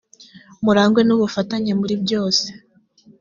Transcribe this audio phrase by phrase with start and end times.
[0.63, 2.45] murangwe n ubufatanye muri byose